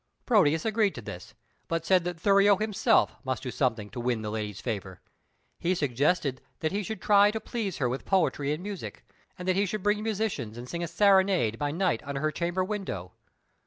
[0.25, 1.35] Proteus agreed to this,
[1.67, 4.99] but said that Thurio himself must do something to win the lady's favour.
[5.59, 9.55] He suggested that he should try to please her with poetry and music, and that
[9.55, 13.11] he should bring musicians, and sing a serenade by night under her chamber window.